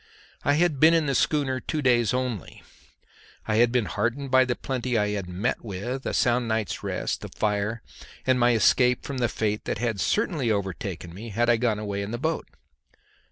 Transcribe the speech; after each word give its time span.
I 0.43 0.53
had 0.55 0.79
been 0.79 0.95
in 0.95 1.05
the 1.05 1.13
schooner 1.13 1.59
two 1.59 1.83
days 1.83 2.11
only; 2.11 2.63
I 3.47 3.57
had 3.57 3.71
been 3.71 3.85
heartened 3.85 4.31
by 4.31 4.45
the 4.45 4.55
plenty 4.55 4.97
I 4.97 5.09
had 5.09 5.29
met 5.29 5.63
with, 5.63 6.07
a 6.07 6.13
sound 6.15 6.47
night's 6.47 6.81
rest, 6.81 7.21
the 7.21 7.27
fire, 7.29 7.83
and 8.25 8.39
my 8.39 8.53
escape 8.53 9.03
from 9.03 9.19
the 9.19 9.29
fate 9.29 9.65
that 9.65 9.77
had 9.77 9.99
certainly 9.99 10.49
overtaken 10.49 11.13
me 11.13 11.29
had 11.29 11.51
I 11.51 11.57
gone 11.57 11.77
away 11.77 12.01
in 12.01 12.09
the 12.09 12.17
boat. 12.17 12.47